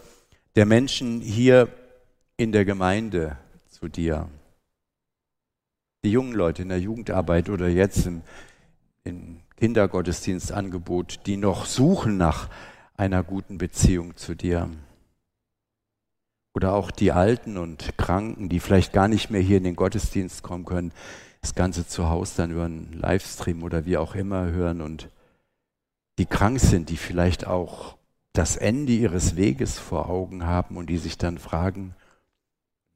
der 0.56 0.66
Menschen 0.66 1.22
hier 1.22 1.70
in 2.38 2.52
der 2.52 2.66
Gemeinde 2.66 3.38
zu 3.70 3.88
dir. 3.88 4.30
Die 6.04 6.12
jungen 6.12 6.34
Leute 6.34 6.62
in 6.62 6.70
der 6.70 6.80
Jugendarbeit 6.80 7.50
oder 7.50 7.68
jetzt 7.68 8.06
im, 8.06 8.22
im 9.04 9.40
Kindergottesdienstangebot, 9.58 11.26
die 11.26 11.38
noch 11.38 11.66
suchen 11.66 12.18
nach 12.18 12.50
einer 12.96 13.24
guten 13.24 13.58
Beziehung 13.58 14.16
zu 14.16 14.36
dir. 14.36 14.70
Oder 16.54 16.74
auch 16.74 16.92
die 16.92 17.12
Alten 17.12 17.58
und 17.58 17.98
Kranken, 17.98 18.50
die 18.50 18.60
vielleicht 18.60 18.94
gar 18.94 19.08
nicht 19.08 19.32
mehr 19.32 19.42
hier 19.42 19.58
in 19.58 19.64
den 19.64 19.76
Gottesdienst 19.76 20.44
kommen 20.44 20.66
können, 20.66 20.92
das 21.42 21.56
Ganze 21.56 21.88
zu 21.88 22.10
Hause 22.10 22.34
dann 22.38 22.52
über 22.52 22.66
einen 22.66 22.94
Livestream 22.94 23.64
oder 23.64 23.86
wie 23.86 23.98
auch 23.98 24.16
immer 24.16 24.52
hören 24.52 24.82
und 24.82 25.10
die 26.20 26.26
krank 26.26 26.60
sind, 26.60 26.90
die 26.90 26.98
vielleicht 26.98 27.48
auch 27.48 27.98
das 28.34 28.58
Ende 28.58 28.94
ihres 28.94 29.36
Weges 29.36 29.78
vor 29.78 30.10
Augen 30.10 30.46
haben 30.46 30.76
und 30.76 30.88
die 30.88 30.98
sich 30.98 31.18
dann 31.18 31.38
fragen, 31.38 31.96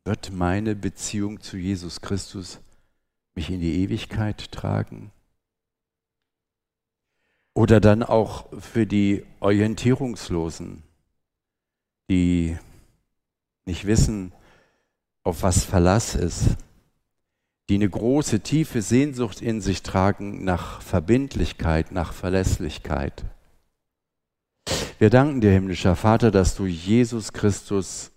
wird 0.04 0.32
meine 0.32 0.76
Beziehung 0.76 1.42
zu 1.42 1.58
Jesus 1.58 2.02
Christus 2.02 2.60
mich 3.36 3.52
in 3.52 3.60
die 3.60 3.84
Ewigkeit 3.84 4.52
tragen? 4.52 5.12
Oder 7.54 7.80
dann 7.80 8.04
auch 8.04 8.48
für 8.60 8.88
die 8.88 9.26
Orientierungslosen, 9.40 10.84
die 12.10 12.58
nicht 13.66 13.86
wissen, 13.86 14.32
auf 15.24 15.44
was 15.44 15.64
Verlass 15.66 16.16
ist, 16.16 16.56
die 17.70 17.76
eine 17.76 17.90
große, 17.90 18.40
tiefe 18.40 18.82
Sehnsucht 18.82 19.42
in 19.42 19.60
sich 19.60 19.84
tragen 19.84 20.46
nach 20.46 20.82
Verbindlichkeit, 20.82 21.92
nach 21.92 22.14
Verlässlichkeit. 22.14 23.26
Wir 25.00 25.12
danken 25.12 25.42
dir, 25.42 25.52
himmlischer 25.52 25.96
Vater, 25.96 26.32
dass 26.32 26.56
du 26.56 26.66
Jesus 26.66 27.32
Christus 27.32 28.12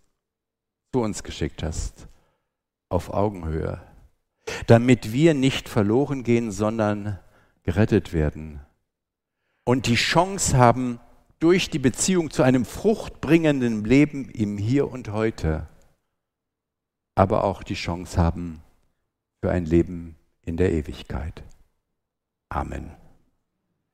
zu 0.93 1.01
uns 1.01 1.23
geschickt 1.23 1.63
hast, 1.63 2.09
auf 2.89 3.11
Augenhöhe, 3.11 3.83
damit 4.67 5.13
wir 5.13 5.35
nicht 5.35 5.69
verloren 5.69 6.23
gehen, 6.23 6.51
sondern 6.51 7.19
gerettet 7.65 8.15
werden 8.15 8.61
und 9.65 9.87
die 9.87 9.95
Chance 9.95 10.57
haben, 10.57 11.01
durch 11.39 11.71
die 11.71 11.79
Beziehung 11.79 12.31
zu 12.31 12.43
einem 12.43 12.67
fruchtbringenden 12.67 13.85
Leben 13.85 14.29
im 14.29 14.59
Hier 14.59 14.91
und 14.91 15.11
Heute, 15.11 15.69
aber 17.15 17.45
auch 17.45 17.63
die 17.63 17.75
Chance 17.75 18.19
haben 18.19 18.63
für 19.41 19.51
ein 19.51 19.65
Leben 19.65 20.17
in 20.43 20.59
der 20.59 20.73
Ewigkeit. 20.73 21.43
Amen. 22.51 23.00